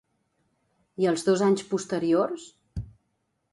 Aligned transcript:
I 1.03 1.09
els 1.11 1.27
dos 1.27 1.45
anys 1.49 1.63
posteriors? 1.75 2.51